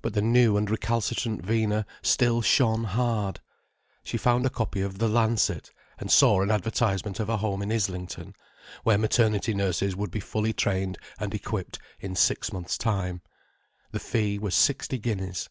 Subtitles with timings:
[0.00, 3.40] But the new and recalcitrant Vina still shone hard.
[4.04, 7.72] She found a copy of The Lancet, and saw an advertisement of a home in
[7.72, 8.34] Islington
[8.84, 13.22] where maternity nurses would be fully trained and equipped in six months' time.
[13.90, 15.48] The fee was sixty guineas.